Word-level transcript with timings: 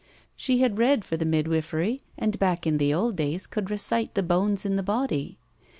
She 0.35 0.61
had 0.61 0.79
read 0.79 1.05
for 1.05 1.15
the 1.15 1.27
midwifery, 1.27 2.01
and 2.17 2.39
back 2.39 2.65
in 2.65 2.79
the 2.79 2.91
old 2.91 3.15
days 3.15 3.45
could 3.45 3.69
recite 3.69 4.15
the 4.15 4.23
bones 4.23 4.65
in 4.65 4.75
the 4.75 4.81
body. 4.81 5.37